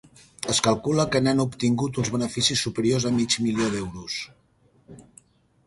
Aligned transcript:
Es 0.53 0.61
calcula 0.67 1.05
que 1.15 1.21
n'han 1.25 1.43
obtingut 1.43 1.99
uns 2.03 2.09
beneficis 2.17 2.65
superiors 2.69 3.07
a 3.11 3.13
mig 3.21 3.39
milió 3.47 3.71
d'euros. 3.77 4.19